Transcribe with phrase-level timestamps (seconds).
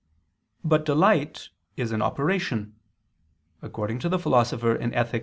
[0.63, 2.75] But delight is an operation,
[3.61, 5.19] according to the Philosopher (Ethic.